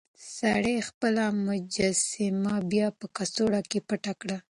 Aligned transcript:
سړي 0.35 0.75
خپله 0.89 1.23
مجسمه 1.47 2.55
بيا 2.71 2.87
په 2.99 3.05
کڅوړه 3.15 3.61
کې 3.69 3.79
پټه 3.87 4.13
کړه. 4.21 4.37